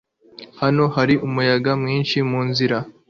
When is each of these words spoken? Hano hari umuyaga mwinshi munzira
Hano 0.61 0.83
hari 0.95 1.15
umuyaga 1.27 1.71
mwinshi 1.81 2.17
munzira 2.29 2.77